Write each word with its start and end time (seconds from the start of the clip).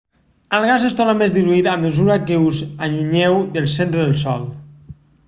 el 0.59 0.63
gas 0.69 0.85
es 0.87 0.95
torna 1.01 1.13
més 1.19 1.33
diluït 1.35 1.69
a 1.73 1.77
mesura 1.83 2.17
que 2.31 2.39
us 2.47 2.63
allunyeu 2.87 3.39
del 3.59 3.69
centre 3.75 4.07
del 4.07 4.21
sol 4.23 4.49